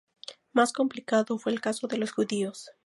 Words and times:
Más 0.51 0.73
complicado 0.73 1.37
fue 1.37 1.51
el 1.51 1.61
caso 1.61 1.85
de 1.85 1.97
los 1.99 2.11
judíos. 2.11 2.71